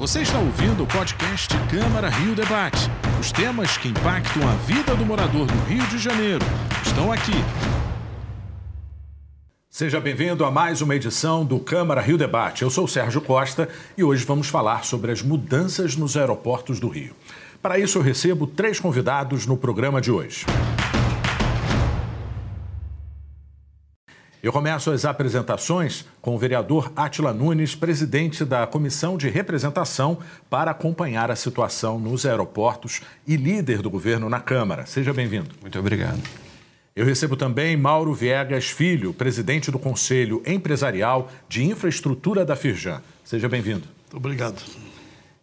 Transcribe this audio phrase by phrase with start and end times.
[0.00, 2.90] Você está ouvindo o podcast Câmara Rio Debate.
[3.20, 6.42] Os temas que impactam a vida do morador do Rio de Janeiro
[6.82, 7.34] estão aqui.
[9.68, 12.62] Seja bem-vindo a mais uma edição do Câmara Rio Debate.
[12.62, 17.14] Eu sou Sérgio Costa e hoje vamos falar sobre as mudanças nos aeroportos do Rio.
[17.60, 20.46] Para isso, eu recebo três convidados no programa de hoje.
[24.42, 30.16] Eu começo as apresentações com o vereador Atila Nunes, presidente da Comissão de Representação
[30.48, 34.86] para acompanhar a situação nos aeroportos e líder do governo na Câmara.
[34.86, 35.50] Seja bem-vindo.
[35.60, 36.22] Muito obrigado.
[36.96, 43.02] Eu recebo também Mauro Viegas Filho, presidente do Conselho Empresarial de Infraestrutura da Firjan.
[43.22, 43.86] Seja bem-vindo.
[44.10, 44.62] Obrigado.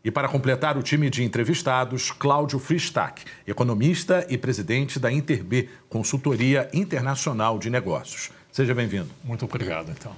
[0.03, 6.67] E para completar o time de entrevistados, Cláudio Fristac, economista e presidente da Interb, Consultoria
[6.73, 8.31] Internacional de Negócios.
[8.57, 9.09] Seja bem-vindo.
[9.23, 10.11] Muito obrigado, então.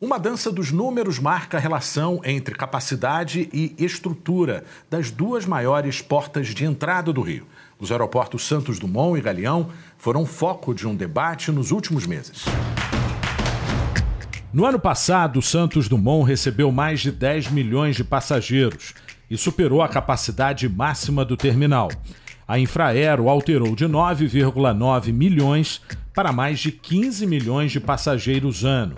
[0.00, 6.54] Uma dança dos números marca a relação entre capacidade e estrutura das duas maiores portas
[6.54, 7.44] de entrada do Rio.
[7.76, 12.44] Os aeroportos Santos Dumont e Galeão foram foco de um debate nos últimos meses.
[14.52, 18.94] No ano passado, Santos Dumont recebeu mais de 10 milhões de passageiros
[19.28, 21.90] e superou a capacidade máxima do terminal.
[22.46, 25.80] A Infraero alterou de 9,9 milhões
[26.12, 28.96] para mais de 15 milhões de passageiros ano.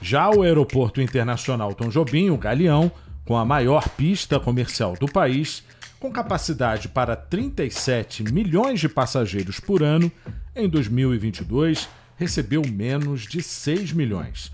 [0.00, 2.92] Já o Aeroporto Internacional Tom Jobim, o Galeão,
[3.24, 5.64] com a maior pista comercial do país,
[5.98, 10.10] com capacidade para 37 milhões de passageiros por ano,
[10.54, 14.52] em 2022 recebeu menos de 6 milhões.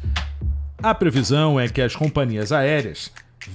[0.80, 3.10] A previsão é que as companhias aéreas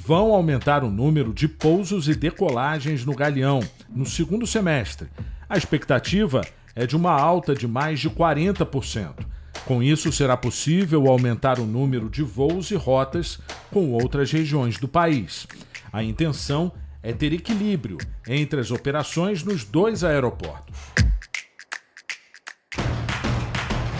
[0.05, 3.61] vão aumentar o número de pousos e decolagens no Galeão
[3.95, 5.07] no segundo semestre.
[5.47, 6.41] A expectativa
[6.75, 9.25] é de uma alta de mais de 40%.
[9.65, 13.39] Com isso, será possível aumentar o número de voos e rotas
[13.71, 15.47] com outras regiões do país.
[15.91, 20.75] A intenção é ter equilíbrio entre as operações nos dois aeroportos.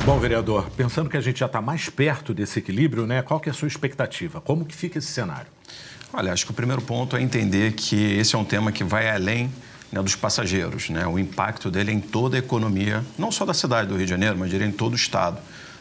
[0.06, 3.22] Bom, vereador, pensando que a gente já está mais perto desse equilíbrio, né?
[3.22, 4.42] Qual que é a sua expectativa?
[4.42, 5.48] Como que fica esse cenário?
[6.12, 9.10] Olha, acho que o primeiro ponto é entender que esse é um tema que vai
[9.10, 9.50] além
[9.94, 10.90] né, dos passageiros.
[10.90, 11.06] Né?
[11.06, 14.10] O impacto dele é em toda a economia, não só da cidade do Rio de
[14.10, 15.38] Janeiro, mas diria em todo o Estado.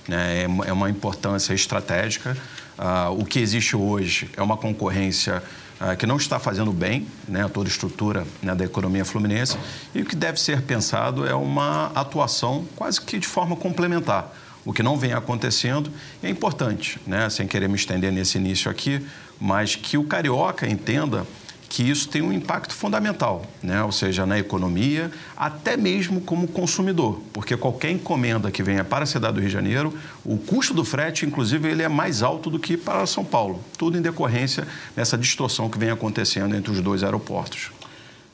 [0.06, 0.42] Né?
[0.42, 2.36] É, é uma importância estratégica.
[2.78, 5.42] Uh, o que existe hoje é uma concorrência
[5.80, 9.56] uh, que não está fazendo bem né, a toda a estrutura né, da economia fluminense
[9.94, 14.34] e o que deve ser pensado é uma atuação quase que de forma complementar.
[14.64, 15.90] O que não vem acontecendo
[16.22, 19.04] é importante, né, sem querer me estender nesse início aqui,
[19.40, 21.26] mas que o carioca entenda
[21.72, 23.82] que isso tem um impacto fundamental, né?
[23.82, 29.06] ou seja, na economia, até mesmo como consumidor, porque qualquer encomenda que venha para a
[29.06, 32.58] cidade do Rio de Janeiro, o custo do frete, inclusive, ele é mais alto do
[32.58, 37.02] que para São Paulo, tudo em decorrência dessa distorção que vem acontecendo entre os dois
[37.02, 37.70] aeroportos.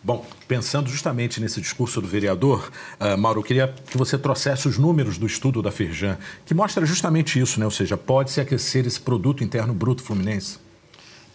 [0.03, 2.69] Bom, pensando justamente nesse discurso do vereador,
[2.99, 6.85] uh, Mauro, eu queria que você trouxesse os números do estudo da Firjan, que mostra
[6.85, 7.67] justamente isso, né?
[7.67, 10.59] ou seja, pode-se aquecer esse produto interno bruto fluminense?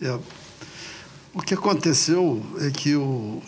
[0.01, 0.19] É,
[1.33, 3.41] o que aconteceu é que, o,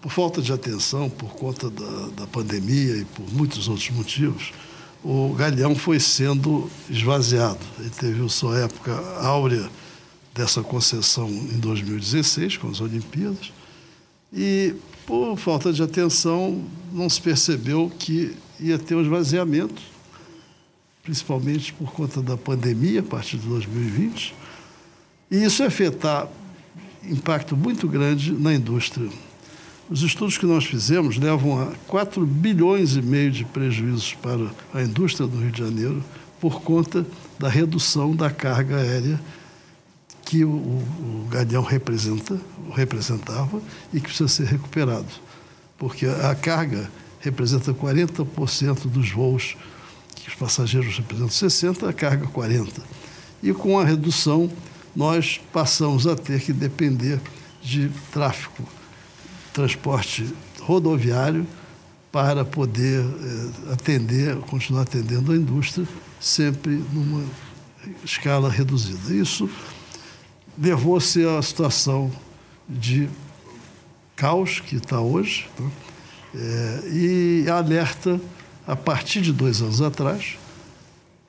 [0.00, 4.52] por falta de atenção, por conta da, da pandemia e por muitos outros motivos,
[5.04, 7.60] o Galeão foi sendo esvaziado.
[7.78, 9.70] Ele teve sua época áurea
[10.34, 13.52] dessa concessão em 2016, com as Olimpíadas,
[14.32, 14.74] e
[15.06, 19.80] por falta de atenção não se percebeu que ia ter um esvaziamento,
[21.02, 24.34] principalmente por conta da pandemia, a partir de 2020,
[25.30, 26.28] e isso afetar
[27.08, 29.08] impacto muito grande na indústria.
[29.90, 34.82] Os estudos que nós fizemos levam a 4 bilhões e meio de prejuízos para a
[34.82, 36.04] indústria do Rio de Janeiro
[36.40, 37.06] por conta
[37.38, 39.18] da redução da carga aérea
[40.28, 42.38] que o, o representa,
[42.74, 45.06] representava e que precisa ser recuperado.
[45.78, 46.90] Porque a carga
[47.20, 49.56] representa 40% dos voos,
[50.14, 52.82] que os passageiros representam 60%, a carga 40%.
[53.42, 54.50] E com a redução
[54.94, 57.20] nós passamos a ter que depender
[57.62, 58.66] de tráfego,
[59.52, 60.26] transporte
[60.60, 61.46] rodoviário
[62.10, 65.86] para poder eh, atender, continuar atendendo a indústria,
[66.20, 67.24] sempre numa
[68.04, 69.14] escala reduzida.
[69.14, 69.48] Isso
[70.56, 72.10] levou-se à situação
[72.68, 73.08] de
[74.16, 75.70] caos que está hoje né?
[76.34, 78.20] é, e alerta,
[78.66, 80.36] a partir de dois anos atrás,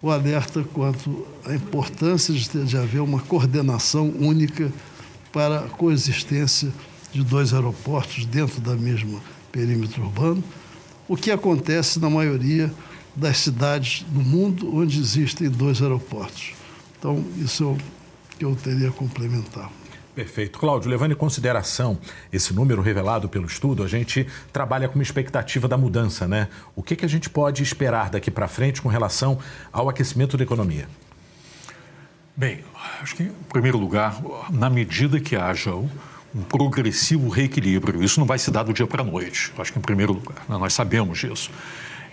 [0.01, 4.71] o alerta quanto à importância de, de haver uma coordenação única
[5.31, 6.71] para a coexistência
[7.11, 9.19] de dois aeroportos dentro da mesma
[9.51, 10.43] perímetro urbano,
[11.07, 12.71] o que acontece na maioria
[13.15, 16.53] das cidades do mundo onde existem dois aeroportos.
[16.97, 17.77] Então, isso é o
[18.37, 19.69] que eu teria a complementar.
[20.19, 20.59] Perfeito.
[20.59, 21.97] Cláudio, levando em consideração
[22.29, 26.49] esse número revelado pelo estudo, a gente trabalha com uma expectativa da mudança, né?
[26.75, 29.39] O que, que a gente pode esperar daqui para frente com relação
[29.71, 30.89] ao aquecimento da economia?
[32.35, 32.65] Bem,
[33.01, 35.87] acho que, em primeiro lugar, na medida que haja um
[36.49, 39.81] progressivo reequilíbrio, isso não vai se dar do dia para a noite, acho que, em
[39.81, 40.57] primeiro lugar, né?
[40.57, 41.49] nós sabemos disso.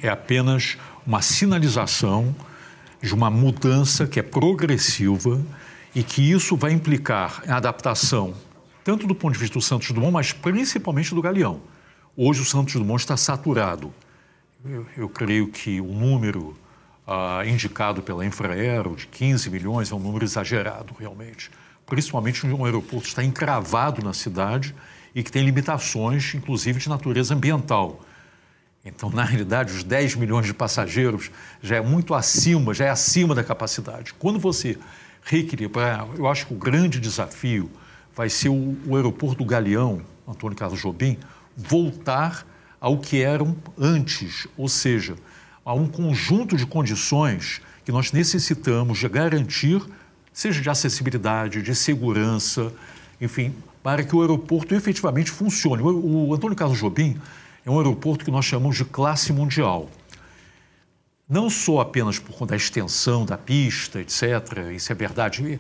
[0.01, 2.33] É apenas uma sinalização
[3.03, 5.45] de uma mudança que é progressiva
[5.97, 8.35] e que isso vai implicar a adaptação,
[8.85, 11.63] tanto do ponto de vista do Santos Dumont, mas principalmente do Galeão.
[12.15, 13.95] Hoje o Santos Dumont está saturado.
[14.63, 16.55] Eu, eu creio que o número
[17.07, 21.51] ah, indicado pela Infraero de 15 milhões é um número exagerado, realmente.
[21.87, 24.75] Principalmente um aeroporto está encravado na cidade
[25.15, 28.03] e que tem limitações, inclusive de natureza ambiental.
[28.85, 31.31] Então, na realidade, os 10 milhões de passageiros
[31.63, 34.13] já é muito acima, já é acima da capacidade.
[34.13, 34.79] Quando você
[35.27, 36.09] reequilibrar.
[36.17, 37.69] Eu acho que o grande desafio
[38.15, 41.19] vai ser o, o aeroporto do Galeão, Antônio Carlos Jobim,
[41.57, 42.47] voltar
[42.81, 45.17] ao que eram antes, ou seja,
[45.65, 49.83] a um conjunto de condições que nós necessitamos de garantir,
[50.33, 52.73] seja de acessibilidade, de segurança,
[53.21, 53.53] enfim,
[53.83, 55.83] para que o aeroporto efetivamente funcione.
[55.83, 57.21] O, o Antônio Carlos Jobim
[57.65, 59.91] é um aeroporto que nós chamamos de classe mundial
[61.29, 65.59] não só apenas por conta da extensão da pista, etc., isso é verdade,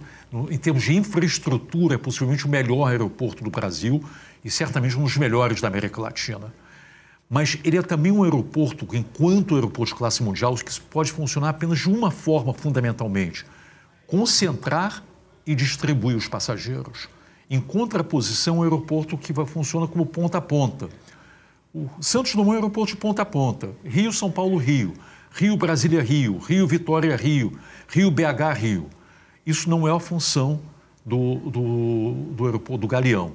[0.50, 4.02] em termos de infraestrutura, é possivelmente o melhor aeroporto do Brasil
[4.44, 6.54] e certamente um dos melhores da América Latina.
[7.28, 11.80] Mas ele é também um aeroporto, enquanto aeroporto de classe mundial, que pode funcionar apenas
[11.80, 13.44] de uma forma, fundamentalmente:
[14.06, 15.02] concentrar
[15.44, 17.08] e distribuir os passageiros.
[17.50, 20.88] Em contraposição, um aeroporto que funciona como ponta a ponta.
[21.74, 23.70] O Santos Dumont é um aeroporto de ponta a ponta.
[23.84, 24.94] Rio, São Paulo, Rio.
[25.36, 28.88] Rio Brasília Rio, Rio Vitória Rio, Rio BH Rio.
[29.44, 30.62] Isso não é a função
[31.04, 33.34] do, do, do aeroporto do Galeão.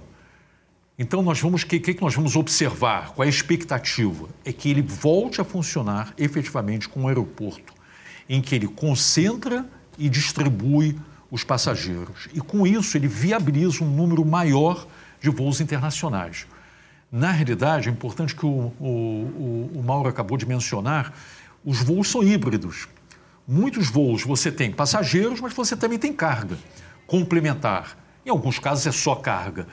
[0.97, 3.13] Então nós vamos, o que, que nós vamos observar?
[3.13, 4.27] Qual é a expectativa?
[4.43, 7.71] É que ele volte a funcionar efetivamente como um aeroporto,
[8.27, 9.63] em que ele concentra
[9.95, 10.97] e distribui
[11.29, 12.29] os passageiros.
[12.33, 14.87] E com isso ele viabiliza um número maior
[15.21, 16.47] de voos internacionais.
[17.11, 21.13] Na realidade, é importante que o, o, o Mauro acabou de mencionar,
[21.63, 22.87] os voos são híbridos.
[23.47, 26.57] Muitos voos você tem passageiros, mas você também tem carga
[27.11, 27.97] complementar.
[28.25, 29.67] Em alguns casos é só carga.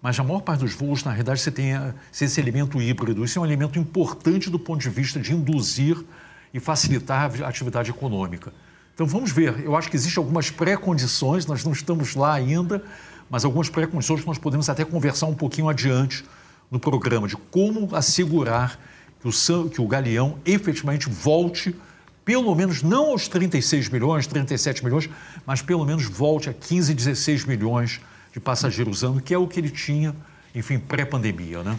[0.00, 1.72] Mas a maior parte dos voos, na realidade, você tem
[2.12, 3.24] esse elemento híbrido.
[3.24, 6.00] Isso é um elemento importante do ponto de vista de induzir
[6.52, 8.52] e facilitar a atividade econômica.
[8.94, 9.58] Então vamos ver.
[9.64, 12.84] Eu acho que existem algumas pré-condições, nós não estamos lá ainda,
[13.28, 16.24] mas algumas pré-condições que nós podemos até conversar um pouquinho adiante
[16.70, 18.78] no programa de como assegurar
[19.24, 21.74] que o, que o Galeão efetivamente volte,
[22.24, 25.08] pelo menos não aos 36 milhões, 37 milhões,
[25.46, 28.00] mas pelo menos volte a 15, 16 milhões
[28.32, 30.14] de passageiros ano, que é o que ele tinha,
[30.54, 31.78] enfim, pré-pandemia, né?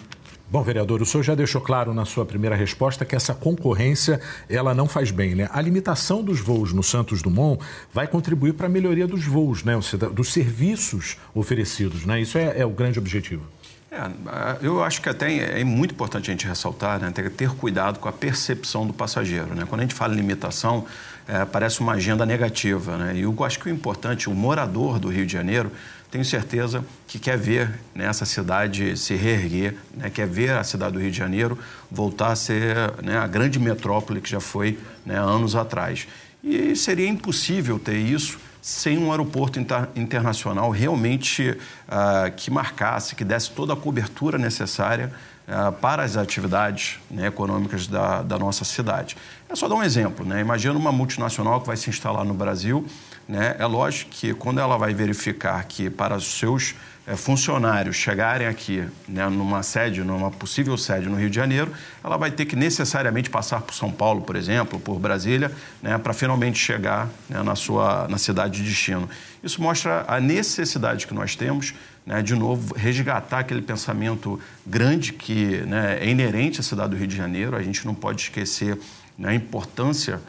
[0.50, 4.76] Bom, vereador, o senhor já deixou claro na sua primeira resposta que essa concorrência ela
[4.76, 5.50] não faz bem, né?
[5.52, 7.60] A limitação dos voos no Santos Dumont
[7.92, 9.74] vai contribuir para a melhoria dos voos, né?
[10.14, 12.22] Dos serviços oferecidos, né?
[12.22, 13.44] Isso é, é o grande objetivo.
[13.96, 18.10] É, eu acho que até é muito importante a gente ressaltar, né, ter, cuidado com
[18.10, 19.56] a percepção do passageiro.
[19.56, 19.66] Né?
[19.68, 20.86] Quando a gente fala em limitação,
[21.26, 22.98] é, parece uma agenda negativa.
[22.98, 23.16] Né?
[23.16, 25.72] E eu acho que o importante, o morador do Rio de Janeiro,
[26.12, 30.94] tenho certeza que quer ver né, essa cidade se reerguer, né, quer ver a cidade
[30.94, 31.58] do Rio de Janeiro
[31.90, 36.06] voltar a ser né, a grande metrópole que já foi né, anos atrás.
[36.44, 43.24] E seria impossível ter isso sem um aeroporto inter, internacional realmente uh, que marcasse, que
[43.24, 45.14] desse toda a cobertura necessária
[45.48, 49.16] uh, para as atividades né, econômicas da, da, nossa cidade.
[49.48, 50.26] É só dar um exemplo.
[50.26, 50.42] Né?
[50.42, 52.84] Imagina uma multinacional que vai se instalar no Brasil.
[53.28, 53.56] Né?
[53.60, 56.74] É lógico que quando ela vai verificar que para os seus
[57.16, 61.72] funcionários chegarem aqui né, numa sede, numa possível sede no Rio de Janeiro,
[62.04, 65.52] ela vai ter que necessariamente passar por São Paulo, por exemplo, por Brasília,
[65.84, 69.08] né, para finalmente chegar né, na sua na cidade de destino.
[69.44, 75.58] Isso mostra a necessidade que nós temos, né, de novo, resgatar aquele pensamento grande que
[75.68, 77.56] né, é inerente à cidade do Rio de Janeiro.
[77.56, 78.80] A gente não pode esquecer
[79.16, 80.20] né, a importância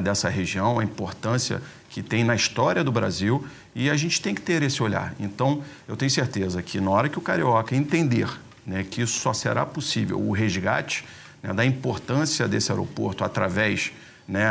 [0.00, 1.60] dessa região, a importância
[1.92, 5.14] que tem na história do Brasil e a gente tem que ter esse olhar.
[5.20, 8.28] Então, eu tenho certeza que na hora que o carioca entender
[8.66, 11.04] né, que isso só será possível, o resgate
[11.42, 13.92] né, da importância desse aeroporto através
[14.26, 14.42] né,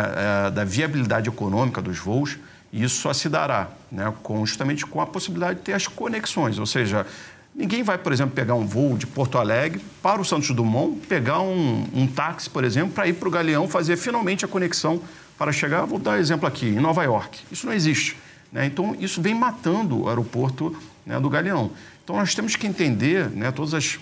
[0.48, 2.38] é, da viabilidade econômica dos voos,
[2.72, 6.68] isso só se dará né, com, justamente com a possibilidade de ter as conexões, ou
[6.68, 7.08] seja,
[7.54, 11.42] Ninguém vai, por exemplo, pegar um voo de Porto Alegre para o Santos Dumont, pegar
[11.42, 15.02] um, um táxi, por exemplo, para ir para o Galeão fazer finalmente a conexão
[15.42, 17.40] para chegar, vou dar exemplo aqui, em Nova York.
[17.52, 18.16] Isso não existe.
[18.52, 18.68] Né?
[18.68, 21.72] Então, isso vem matando o aeroporto né, do Galeão.
[22.04, 23.98] Então nós temos que entender né, todas as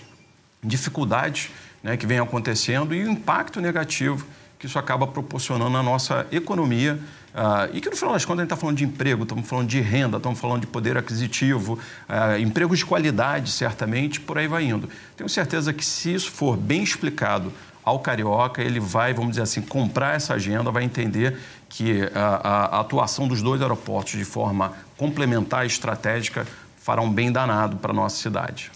[0.62, 1.48] dificuldades
[1.82, 4.26] né, que vêm acontecendo e o impacto negativo
[4.58, 7.00] que isso acaba proporcionando na nossa economia.
[7.32, 9.68] Uh, e que no final das contas a gente está falando de emprego, estamos falando
[9.68, 14.64] de renda, estamos falando de poder aquisitivo, uh, empregos de qualidade, certamente, por aí vai
[14.64, 14.90] indo.
[15.16, 17.50] Tenho certeza que se isso for bem explicado
[17.84, 22.80] ao carioca, ele vai, vamos dizer assim, comprar essa agenda, vai entender que a, a,
[22.80, 26.46] atuação dos dois aeroportos de forma complementar e estratégica
[26.76, 28.70] fará um bem danado para a nossa cidade.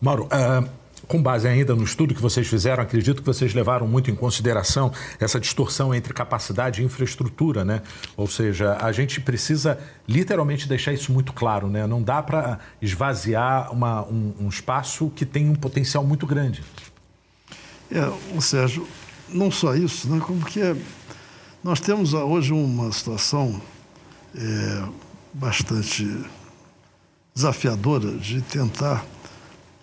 [0.00, 0.68] Mauro, uh,
[1.06, 4.92] com base ainda no estudo que vocês fizeram, acredito que vocês levaram muito em consideração
[5.20, 7.82] essa distorção entre capacidade e infraestrutura, né?
[8.16, 11.86] Ou seja, a gente precisa literalmente deixar isso muito claro, né?
[11.86, 16.62] Não dá para esvaziar uma, um, um, espaço que tem um potencial muito grande.
[17.90, 18.86] É, o Sérgio,
[19.28, 20.20] não só isso, né?
[20.20, 20.76] Como que é,
[21.62, 23.60] nós temos hoje uma situação
[24.34, 24.82] é,
[25.32, 26.06] bastante
[27.34, 29.04] desafiadora de tentar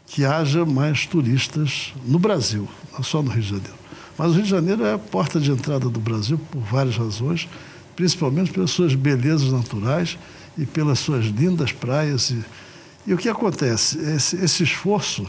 [0.07, 3.73] que haja mais turistas no Brasil, não só no Rio de Janeiro.
[4.17, 7.47] Mas o Rio de Janeiro é a porta de entrada do Brasil por várias razões,
[7.95, 10.17] principalmente pelas suas belezas naturais
[10.57, 12.29] e pelas suas lindas praias.
[12.29, 12.43] E,
[13.07, 13.97] e o que acontece?
[13.99, 15.25] Esse, esse esforço,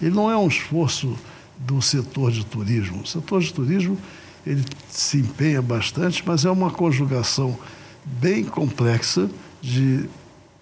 [0.00, 1.16] ele não é um esforço
[1.58, 3.02] do setor de turismo.
[3.02, 3.98] O setor de turismo
[4.46, 7.58] ele se empenha bastante, mas é uma conjugação
[8.04, 9.28] bem complexa
[9.60, 10.08] de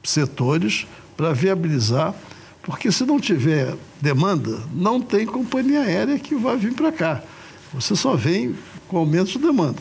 [0.02, 0.86] setores
[1.16, 2.14] para viabilizar,
[2.62, 7.22] porque se não tiver demanda, não tem companhia aérea que vai vir para cá.
[7.72, 8.56] Você só vem
[8.88, 9.80] com aumento de demanda.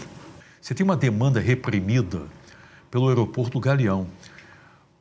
[0.62, 2.24] Você tem uma demanda reprimida
[2.91, 4.07] pelo aeroporto Galeão,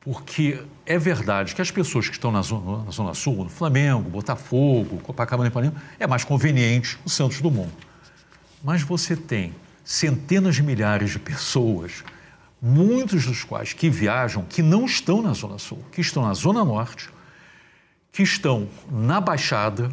[0.04, 4.10] porque é verdade que as pessoas que estão na Zona, na zona Sul, no Flamengo,
[4.10, 7.72] Botafogo, Copacabana e Ipanema, é mais conveniente o Santos Dumont.
[8.62, 12.04] Mas você tem centenas de milhares de pessoas
[12.60, 16.64] muitos dos quais que viajam, que não estão na Zona Sul, que estão na Zona
[16.64, 17.10] Norte,
[18.10, 19.90] que estão na Baixada,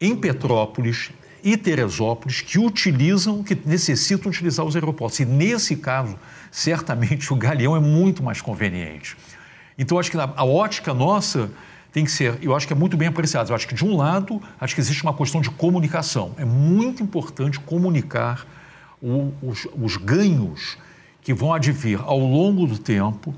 [0.00, 1.10] em Petrópolis
[1.42, 5.20] e Teresópolis, que utilizam, que necessitam utilizar os aeroportos.
[5.20, 6.18] E nesse caso,
[6.50, 9.16] certamente o Galeão é muito mais conveniente.
[9.76, 11.50] Então, acho que a ótica nossa
[11.92, 13.50] tem que ser, eu acho que é muito bem apreciado.
[13.50, 16.34] Eu acho que, de um lado, acho que existe uma questão de comunicação.
[16.38, 18.46] É muito importante comunicar
[19.02, 20.78] o, os, os ganhos
[21.20, 23.34] que vão advir ao longo do tempo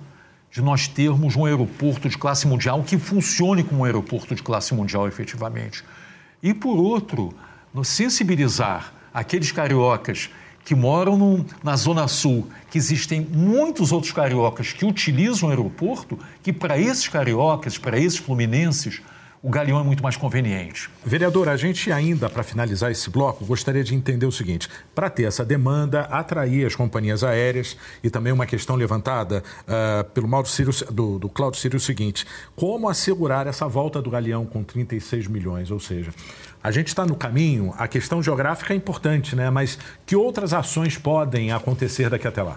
[0.50, 4.72] de nós termos um aeroporto de classe mundial que funcione como um aeroporto de classe
[4.72, 5.82] mundial efetivamente.
[6.40, 7.34] E, por outro,
[7.82, 10.30] sensibilizar aqueles cariocas
[10.64, 16.18] que moram no, na Zona Sul, que existem muitos outros cariocas que utilizam o aeroporto,
[16.42, 19.02] que para esses cariocas, para esses fluminenses,
[19.44, 20.88] o Galeão é muito mais conveniente.
[21.04, 25.24] Vereador, a gente ainda, para finalizar esse bloco, gostaria de entender o seguinte: para ter
[25.24, 30.70] essa demanda, atrair as companhias aéreas e também uma questão levantada uh, pelo Mauro Ciro,
[30.90, 32.24] do, do Claudio Ciro, o seguinte:
[32.56, 35.70] como assegurar essa volta do Galeão com 36 milhões?
[35.70, 36.10] Ou seja,
[36.64, 39.50] a gente está no caminho, a questão geográfica é importante, né?
[39.50, 42.56] Mas que outras ações podem acontecer daqui até lá?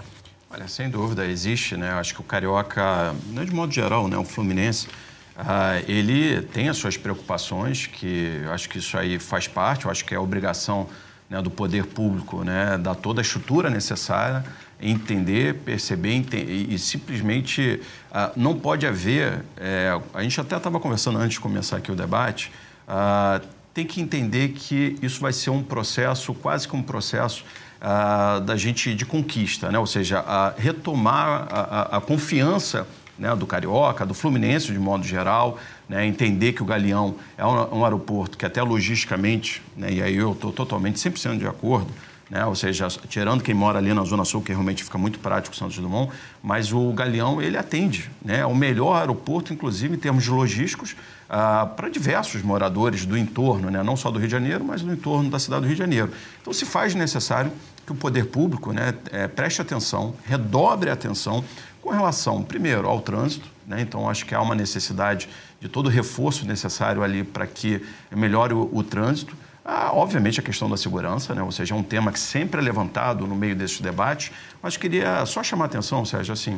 [0.49, 1.91] Olha, sem dúvida, existe, né?
[1.91, 4.17] Acho que o Carioca, não de modo geral, né?
[4.17, 4.87] O Fluminense
[5.35, 9.91] ah, ele tem as suas preocupações, que eu acho que isso aí faz parte, eu
[9.91, 10.87] acho que é obrigação
[11.29, 14.45] né, do poder público né, dar toda a estrutura necessária,
[14.81, 19.43] entender, perceber entender, e simplesmente ah, não pode haver.
[19.57, 22.53] É, a gente até estava conversando antes de começar aqui o debate.
[22.87, 23.41] Ah,
[23.77, 27.45] tem que entender que isso vai ser um processo, quase que um processo
[27.79, 29.77] ah, da gente de conquista, né?
[29.77, 32.87] ou seja, a retomar a, a, a confiança
[33.19, 37.77] né, do Carioca, do Fluminense de modo geral, né, entender que o Galeão é um,
[37.77, 41.93] um aeroporto que até logisticamente, né, e aí eu estou totalmente 100% de acordo,
[42.29, 45.55] né, ou seja, tirando quem mora ali na Zona Sul, que realmente fica muito prático
[45.55, 46.11] Santos Dumont,
[46.43, 50.95] mas o Galeão ele atende, né, é o melhor aeroporto, inclusive em termos logísticos,
[51.29, 54.91] ah, para diversos moradores do entorno, né, não só do Rio de Janeiro, mas do
[54.91, 56.11] entorno da cidade do Rio de Janeiro.
[56.41, 57.51] Então se faz necessário
[57.85, 61.43] que o poder público né, é, preste atenção, redobre a atenção
[61.81, 63.79] com relação, primeiro, ao trânsito, né?
[63.79, 65.29] então acho que há uma necessidade
[65.59, 67.81] de todo o reforço necessário ali para que
[68.11, 69.35] melhore o, o trânsito.
[69.69, 71.43] Ah, obviamente a questão da segurança, né?
[71.43, 74.31] ou seja, é um tema que sempre é levantado no meio desse debate,
[74.63, 76.57] mas queria só chamar a atenção, Sérgio, assim,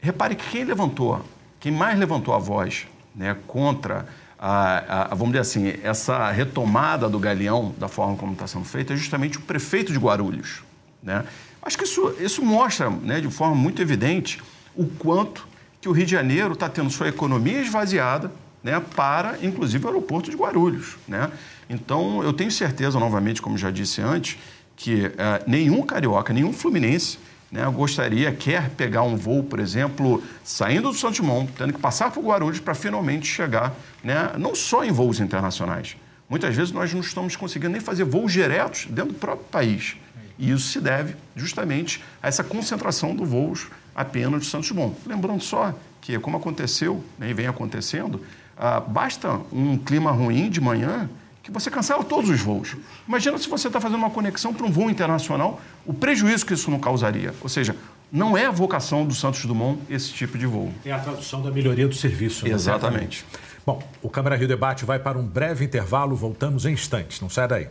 [0.00, 1.22] repare que quem levantou,
[1.60, 4.06] quem mais levantou a voz né, contra
[4.38, 8.94] a, a, vamos dizer assim, essa retomada do Galeão, da forma como está sendo feita,
[8.94, 10.62] é justamente o prefeito de Guarulhos.
[11.02, 11.26] Né?
[11.60, 14.42] Acho que isso, isso mostra né, de forma muito evidente
[14.74, 15.46] o quanto
[15.82, 18.32] que o Rio de Janeiro está tendo sua economia esvaziada
[18.62, 20.96] né, para, inclusive, o aeroporto de Guarulhos.
[21.06, 21.30] Né?
[21.68, 24.38] Então, eu tenho certeza, novamente, como já disse antes,
[24.76, 27.18] que é, nenhum carioca, nenhum fluminense
[27.52, 32.10] né, gostaria, quer pegar um voo, por exemplo, saindo do Santos Dumont, tendo que passar
[32.10, 35.94] por Guarulhos para finalmente chegar, né, não só em voos internacionais.
[36.30, 39.96] Muitas vezes nós não estamos conseguindo nem fazer voos diretos dentro do próprio país.
[40.38, 44.96] E isso se deve justamente a essa concentração dos voos apenas de Santos Dumont.
[45.04, 48.24] Lembrando só que, como aconteceu né, e vem acontecendo,
[48.64, 51.10] ah, basta um clima ruim de manhã
[51.42, 52.76] que você cancela todos os voos.
[53.08, 56.70] Imagina se você está fazendo uma conexão para um voo internacional, o prejuízo que isso
[56.70, 57.34] não causaria.
[57.40, 57.74] Ou seja,
[58.12, 60.72] não é a vocação do Santos Dumont esse tipo de voo.
[60.84, 62.44] É a tradução da melhoria do serviço.
[62.44, 62.52] Né?
[62.52, 63.24] Exatamente.
[63.66, 67.20] Bom, o Câmara Rio Debate vai para um breve intervalo, voltamos em instantes.
[67.20, 67.68] Não sai daí.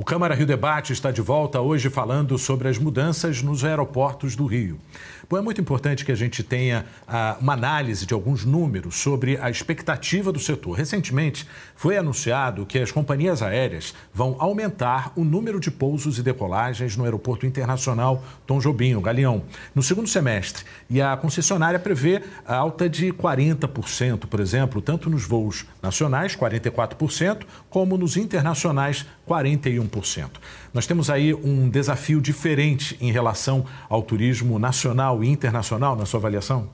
[0.00, 4.46] O Câmara Rio Debate está de volta hoje falando sobre as mudanças nos aeroportos do
[4.46, 4.78] Rio.
[5.28, 9.36] Bom, é muito importante que a gente tenha ah, uma análise de alguns números sobre
[9.38, 10.74] a expectativa do setor.
[10.74, 16.96] Recentemente, foi anunciado que as companhias aéreas vão aumentar o número de pousos e decolagens
[16.96, 19.42] no Aeroporto Internacional Tom Jobim, Galeão,
[19.74, 20.64] no segundo semestre.
[20.88, 27.42] E a concessionária prevê a alta de 40%, por exemplo, tanto nos voos nacionais, 44%,
[27.68, 29.87] como nos internacionais, 41%.
[30.72, 36.18] Nós temos aí um desafio diferente em relação ao turismo nacional e internacional, na sua
[36.18, 36.68] avaliação?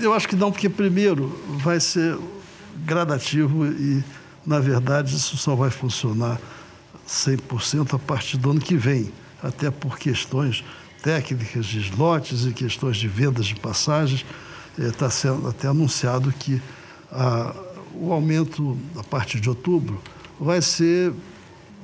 [0.00, 1.28] Eu acho que não, porque primeiro
[1.58, 2.18] vai ser
[2.84, 4.02] gradativo e,
[4.46, 6.40] na verdade, isso só vai funcionar
[7.06, 10.64] 100% a partir do ano que vem, até por questões
[11.02, 14.24] técnicas de slots e questões de vendas de passagens.
[14.78, 16.62] Está eh, sendo até anunciado que
[17.10, 17.54] a,
[17.94, 20.00] o aumento a partir de outubro
[20.40, 21.12] vai ser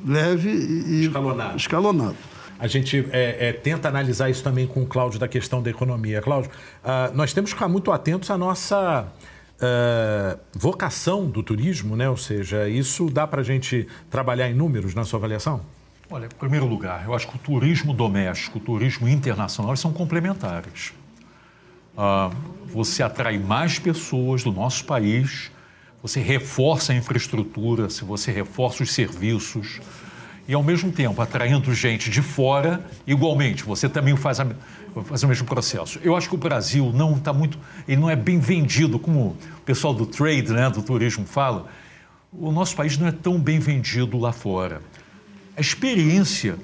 [0.05, 1.57] leve e escalonado.
[1.57, 2.17] escalonado.
[2.59, 6.23] A gente é, é, tenta analisar isso também com o Cláudio da questão da economia.
[6.23, 9.07] Cláudio, uh, nós temos que ficar muito atentos à nossa
[9.57, 12.09] uh, vocação do turismo, né?
[12.09, 15.61] ou seja, isso dá para a gente trabalhar em números na sua avaliação?
[16.11, 20.95] Olha, em primeiro lugar, eu acho que o turismo doméstico, o turismo internacional são complementares.
[21.95, 22.35] Uh,
[22.65, 25.51] você atrai mais pessoas do nosso país
[26.07, 29.81] você reforça a infraestrutura, se você reforça os serviços
[30.47, 34.47] e ao mesmo tempo atraindo gente de fora, igualmente, você também faz, a,
[35.05, 35.99] faz o mesmo processo.
[36.05, 39.63] Eu acho que o Brasil não está muito, ele não é bem vendido, como o
[39.65, 41.67] pessoal do trade, né, do turismo fala,
[42.33, 44.83] o nosso país não é tão bem vendido lá fora.
[45.57, 46.57] A experiência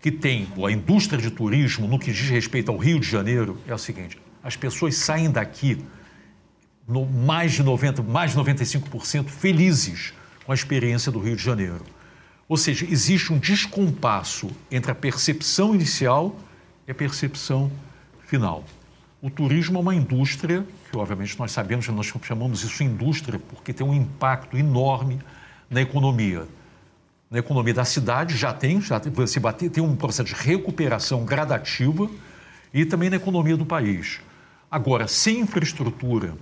[0.00, 3.74] que tem a indústria de turismo no que diz respeito ao Rio de Janeiro é
[3.74, 5.84] o seguinte: as pessoas saem daqui
[6.92, 10.12] no, mais de 90, mais de 95% felizes
[10.44, 11.84] com a experiência do Rio de Janeiro.
[12.48, 16.36] Ou seja, existe um descompasso entre a percepção inicial
[16.86, 17.72] e a percepção
[18.26, 18.64] final.
[19.22, 23.86] O turismo é uma indústria que, obviamente, nós sabemos, nós chamamos isso indústria porque tem
[23.86, 25.18] um impacto enorme
[25.70, 26.46] na economia.
[27.30, 32.10] Na economia da cidade já tem, já se bater, tem um processo de recuperação gradativa
[32.74, 34.20] e também na economia do país.
[34.70, 36.34] Agora, sem infraestrutura,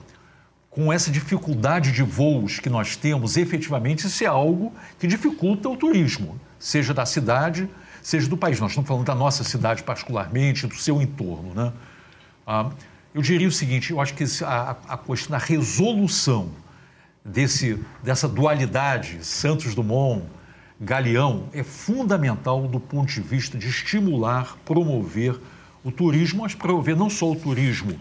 [0.70, 5.76] com essa dificuldade de voos que nós temos, efetivamente, isso é algo que dificulta o
[5.76, 7.68] turismo, seja da cidade,
[8.00, 8.61] seja do país.
[8.61, 11.52] Nós estamos falando da nossa cidade particularmente, do seu entorno.
[11.52, 11.72] Né?
[12.46, 12.70] Ah,
[13.12, 16.50] eu diria o seguinte: eu acho que a, a questão da resolução
[17.24, 20.24] desse, dessa dualidade Santos Dumont,
[20.80, 25.38] Galeão, é fundamental do ponto de vista de estimular, promover
[25.83, 27.98] o turismo, mas promover não só o turismo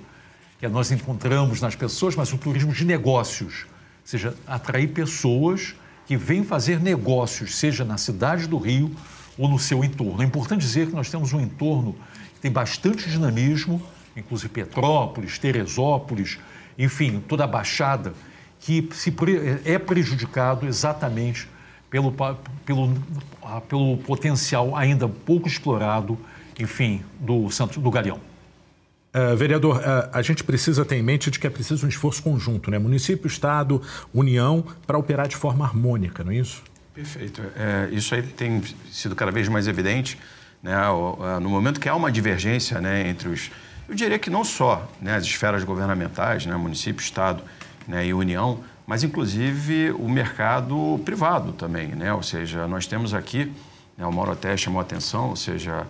[0.60, 5.74] que nós encontramos nas pessoas, mas o turismo de negócios, ou seja, atrair pessoas
[6.06, 8.94] que vêm fazer negócios, seja na cidade do Rio
[9.38, 10.22] ou no seu entorno.
[10.22, 11.96] É importante dizer que nós temos um entorno
[12.34, 13.82] que tem bastante dinamismo,
[14.18, 16.38] inclusive Petrópolis, Teresópolis,
[16.78, 18.14] enfim, toda a Baixada,
[18.60, 19.14] que se
[19.64, 21.48] é prejudicado exatamente
[21.90, 22.14] pelo,
[22.66, 22.94] pelo,
[23.70, 26.18] pelo potencial ainda pouco explorado,
[26.60, 28.29] enfim, do Santo do Galeão.
[29.14, 32.22] Uh, vereador, uh, a gente precisa ter em mente de que é preciso um esforço
[32.22, 32.78] conjunto, né?
[32.78, 33.82] Município, Estado,
[34.14, 36.62] União, para operar de forma harmônica, não é isso?
[36.94, 37.42] Perfeito.
[37.56, 40.18] É, isso aí tem sido cada vez mais evidente.
[40.62, 40.76] Né?
[41.42, 43.50] No momento que há uma divergência né, entre os.
[43.88, 47.42] Eu diria que não só né, as esferas governamentais, né, município, Estado
[47.88, 51.88] né, e União, mas inclusive o mercado privado também.
[51.88, 52.14] Né?
[52.14, 53.52] Ou seja, nós temos aqui,
[53.98, 55.88] né, o Mauro até chamou a atenção, ou seja,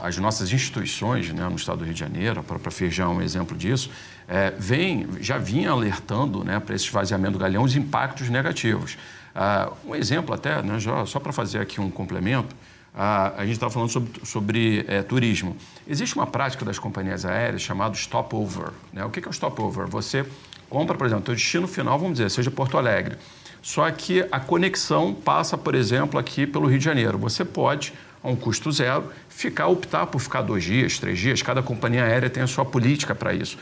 [0.00, 3.22] as nossas instituições né, no estado do Rio de Janeiro, a própria Feijão é um
[3.22, 3.90] exemplo disso,
[4.26, 8.96] é, vem, já vinha alertando né, para esse esvaziamento do galeão os impactos negativos.
[9.34, 12.56] Ah, um exemplo até, né, já, só para fazer aqui um complemento,
[12.94, 15.56] ah, a gente estava falando sobre, sobre é, turismo.
[15.86, 18.70] Existe uma prática das companhias aéreas chamada stopover.
[18.92, 19.04] Né?
[19.04, 19.86] O que é o stopover?
[19.88, 20.24] Você
[20.70, 23.16] compra, por exemplo, teu destino final, vamos dizer, seja Porto Alegre.
[23.60, 27.18] Só que a conexão passa, por exemplo, aqui pelo Rio de Janeiro.
[27.18, 31.42] Você pode, a um custo zero, ficar optar por ficar dois dias, três dias.
[31.42, 33.58] Cada companhia aérea tem a sua política para isso.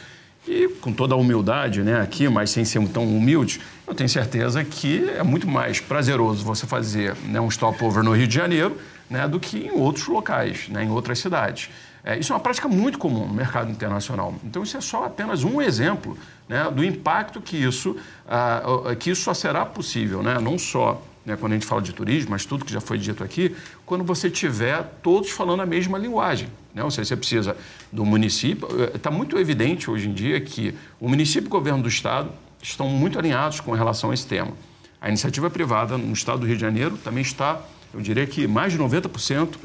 [0.46, 4.64] E com toda a humildade né, aqui, mas sem ser tão humilde, eu tenho certeza
[4.64, 8.76] que é muito mais prazeroso você fazer né, um stopover no Rio de Janeiro
[9.10, 11.68] né, do que em outros locais, né, em outras cidades.
[12.04, 14.34] É, isso é uma prática muito comum no mercado internacional.
[14.44, 16.16] Então, isso é só apenas um exemplo
[16.48, 17.96] né, do impacto que isso,
[18.28, 18.62] ah,
[18.98, 22.30] que isso só será possível, né, não só né, quando a gente fala de turismo,
[22.30, 23.54] mas tudo que já foi dito aqui,
[23.86, 26.48] quando você tiver todos falando a mesma linguagem.
[26.74, 26.82] Né?
[26.82, 27.56] Ou seja, você precisa
[27.90, 28.68] do município.
[28.94, 32.30] Está eh, muito evidente hoje em dia que o município e o governo do Estado
[32.60, 34.52] estão muito alinhados com relação a esse tema.
[35.00, 37.60] A iniciativa privada no Estado do Rio de Janeiro também está,
[37.92, 39.56] eu diria que mais de 90%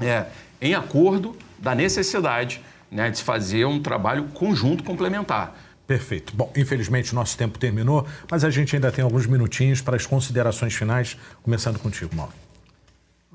[0.00, 0.26] é,
[0.60, 2.60] em acordo da necessidade
[2.90, 5.56] né, de se fazer um trabalho conjunto complementar.
[5.90, 6.36] Perfeito.
[6.36, 10.72] Bom, infelizmente nosso tempo terminou, mas a gente ainda tem alguns minutinhos para as considerações
[10.72, 12.32] finais, começando contigo, Mauro.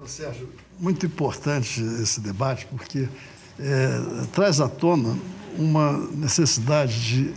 [0.06, 0.48] Sérgio,
[0.80, 3.10] muito importante esse debate, porque
[3.60, 4.00] é,
[4.32, 5.20] traz à tona
[5.58, 7.34] uma necessidade de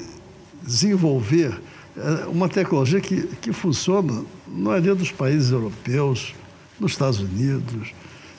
[0.63, 1.61] desenvolver
[1.97, 6.33] é, uma tecnologia que, que funciona na maioria dos países europeus,
[6.79, 7.93] nos Estados Unidos,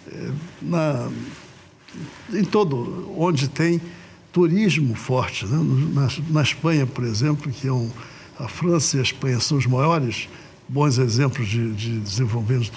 [0.07, 1.11] é, na,
[2.31, 3.81] em todo onde tem
[4.39, 5.45] turismo forte.
[5.45, 5.57] Né?
[5.93, 7.89] Na, na, Espanha, por exemplo, que é um,
[8.39, 10.29] a França e a Espanha são os maiores
[10.67, 12.71] bons exemplos de, de desenvolvimento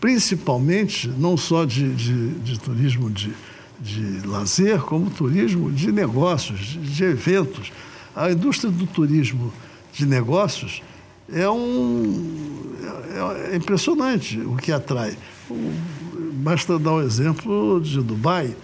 [0.00, 3.32] principalmente não só de, de, de turismo de,
[3.80, 7.72] de lazer, como turismo de negócios, de, de eventos.
[8.14, 9.52] A indústria do turismo
[9.92, 10.82] de negócios
[11.32, 12.74] é um
[13.48, 15.16] é, é impressionante o que atrai.
[16.34, 18.54] Basta dar o um exemplo de Dubai.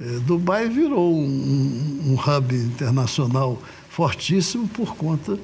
[0.00, 5.38] É, Dubai virou um, um hub internacional fortíssimo por conta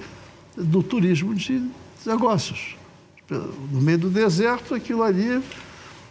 [0.57, 1.71] do turismo de
[2.05, 2.77] negócios.
[3.71, 5.41] No meio do deserto, aquilo ali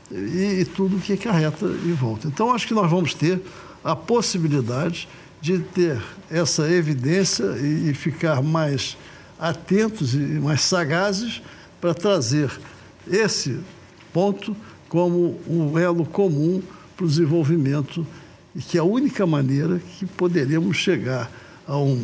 [0.10, 2.28] e, e tudo que acarreta em volta.
[2.28, 3.42] Então, acho que nós vamos ter
[3.84, 5.08] a possibilidade
[5.42, 8.98] de ter essa evidência e, e ficar mais
[9.38, 11.42] atentos e mais sagazes
[11.80, 12.52] para trazer
[13.10, 13.60] esse
[14.14, 14.56] ponto
[14.88, 16.62] como um elo comum
[16.96, 18.06] para o desenvolvimento
[18.56, 21.32] e que é a única maneira que poderemos chegar
[21.68, 22.04] a um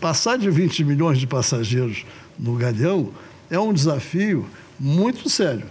[0.00, 2.04] passar de 20 milhões de passageiros
[2.38, 3.12] no Galeão
[3.48, 4.46] é um desafio
[4.78, 5.66] muito sério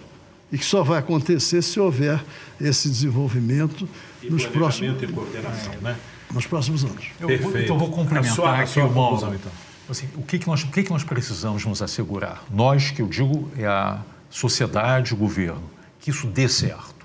[0.51, 2.23] e que só vai acontecer se houver
[2.61, 3.89] esse desenvolvimento
[4.21, 5.97] e nos próximos e coordenação, né?
[6.31, 7.05] nos próximos anos.
[7.19, 9.35] Eu vou, então vou complementar sua, aqui o Mauro.
[9.35, 9.51] Então.
[9.89, 12.43] Assim, o que, que, nós, o que, que nós precisamos nos assegurar?
[12.51, 15.63] Nós, que eu digo, é a sociedade, o governo,
[15.99, 17.02] que isso dê certo.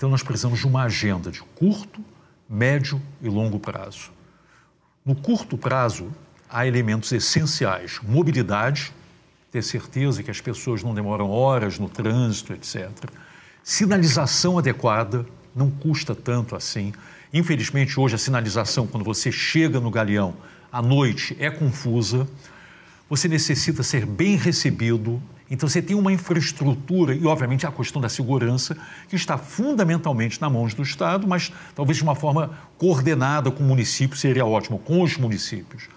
[0.00, 2.02] Então, nós precisamos de uma agenda de curto,
[2.48, 4.10] médio e longo prazo.
[5.04, 6.10] No curto prazo,
[6.48, 8.94] há elementos essenciais: mobilidade,
[9.52, 12.88] ter certeza que as pessoas não demoram horas no trânsito, etc.
[13.62, 16.94] Sinalização adequada, não custa tanto assim.
[17.30, 20.34] Infelizmente, hoje, a sinalização, quando você chega no galeão
[20.72, 22.26] à noite, é confusa.
[23.10, 25.22] Você necessita ser bem recebido.
[25.50, 28.76] Então, você tem uma infraestrutura e, obviamente, a questão da segurança,
[29.08, 33.66] que está fundamentalmente na mão do Estado, mas talvez de uma forma coordenada com o
[33.66, 35.88] município seria ótimo, com os municípios.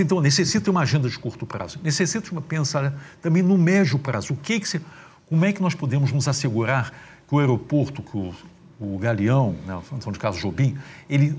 [0.00, 1.78] Então, necessita uma agenda de curto prazo.
[1.82, 4.32] Necessita pensar também no médio prazo.
[4.32, 4.80] O que, que se,
[5.28, 6.90] como é que nós podemos nos assegurar
[7.28, 8.34] que o aeroporto, que o,
[8.80, 9.78] o Galeão, né,
[10.10, 10.76] de caso Jobim,
[11.08, 11.38] ele,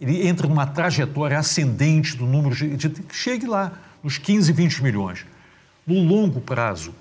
[0.00, 4.82] ele entra numa trajetória ascendente do número de, de que chegue lá nos 15, 20
[4.82, 5.26] milhões.
[5.86, 6.94] No longo prazo,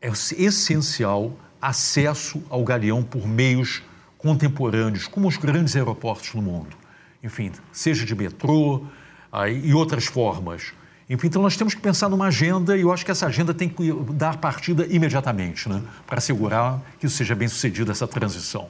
[0.00, 3.82] é essencial acesso ao Galeão por meios
[4.18, 6.76] contemporâneos, como os grandes aeroportos no mundo.
[7.22, 8.84] Enfim, seja de metrô,
[9.30, 10.72] aí, e outras formas.
[11.08, 13.68] Enfim, então nós temos que pensar numa agenda e eu acho que essa agenda tem
[13.68, 18.68] que dar partida imediatamente, né, para assegurar que isso seja bem sucedido essa transição.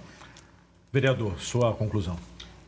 [0.93, 2.17] Vereador, sua conclusão.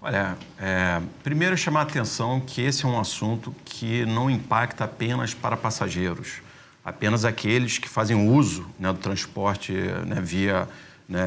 [0.00, 5.32] Olha, é, primeiro chamar a atenção que esse é um assunto que não impacta apenas
[5.32, 6.42] para passageiros,
[6.84, 10.68] apenas aqueles que fazem uso né, do transporte né, via
[11.08, 11.26] né,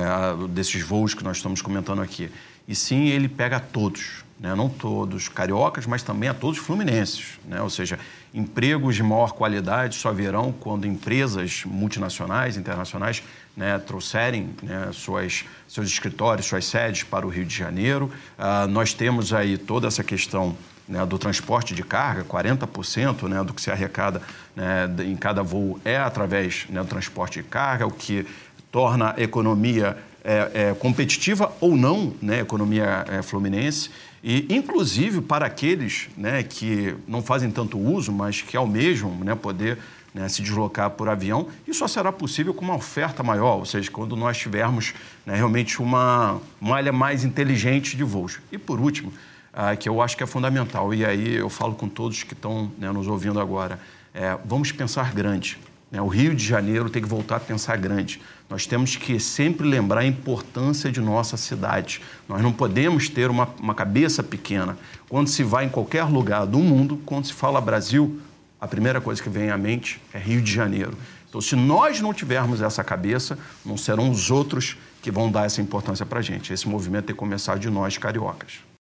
[0.49, 2.29] desses voos que nós estamos comentando aqui.
[2.67, 4.55] E sim, ele pega a todos, né?
[4.55, 7.39] não todos cariocas, mas também a todos fluminenses.
[7.47, 7.61] Né?
[7.61, 7.99] Ou seja,
[8.33, 13.21] empregos de maior qualidade só virão quando empresas multinacionais, internacionais,
[13.55, 14.49] né, trouxerem
[14.91, 18.11] suas, seus escritórios, suas sedes para o Rio de Janeiro.
[18.37, 23.53] Uh, nós temos aí toda essa questão né, do transporte de carga, 40% né, do
[23.53, 24.21] que se arrecada
[24.55, 28.25] né, em cada voo é através né, do transporte de carga, o que
[28.71, 33.89] torna a economia é, é, competitiva ou não, né, a economia é, fluminense,
[34.23, 39.77] e inclusive para aqueles né, que não fazem tanto uso, mas que almejam né, poder
[40.15, 43.91] né, se deslocar por avião, isso só será possível com uma oferta maior, ou seja,
[43.91, 44.93] quando nós tivermos
[45.25, 48.39] né, realmente uma malha mais inteligente de voos.
[48.51, 49.13] E por último,
[49.55, 52.69] ah, que eu acho que é fundamental, e aí eu falo com todos que estão
[52.77, 53.79] né, nos ouvindo agora,
[54.13, 55.57] é, vamos pensar grande.
[55.89, 56.01] Né?
[56.01, 58.21] O Rio de Janeiro tem que voltar a pensar grande.
[58.49, 62.01] Nós temos que sempre lembrar a importância de nossa cidade.
[62.27, 64.77] Nós não podemos ter uma, uma cabeça pequena.
[65.07, 68.19] Quando se vai em qualquer lugar do mundo, quando se fala Brasil,
[68.59, 70.97] a primeira coisa que vem à mente é Rio de Janeiro.
[71.29, 75.61] Então, se nós não tivermos essa cabeça, não serão os outros que vão dar essa
[75.61, 76.51] importância para a gente.
[76.51, 78.74] Esse movimento tem que começar de nós, cariocas.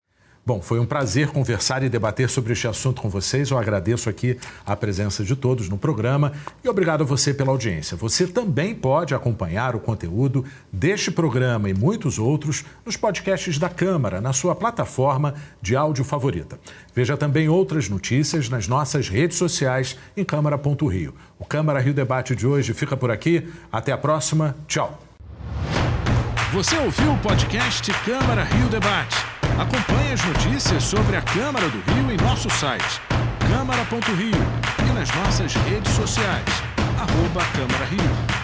[0.46, 3.50] Bom, foi um prazer conversar e debater sobre este assunto com vocês.
[3.50, 7.96] Eu agradeço aqui a presença de todos no programa e obrigado a você pela audiência.
[7.96, 14.20] Você também pode acompanhar o conteúdo deste programa e muitos outros nos podcasts da Câmara,
[14.20, 16.60] na sua plataforma de áudio favorita.
[16.94, 21.16] Veja também outras notícias nas nossas redes sociais em Câmara.rio.
[21.40, 23.48] O Câmara Rio Debate de hoje fica por aqui.
[23.72, 24.58] Até a próxima.
[24.68, 25.00] Tchau.
[26.52, 29.43] Você ouviu o podcast Câmara Rio Debate.
[29.60, 33.02] Acompanhe as notícias sobre a Câmara do Rio em nosso site
[33.48, 34.32] câmara.rio
[34.80, 36.46] e nas nossas redes sociais,
[36.98, 38.43] arroba Câmara Rio.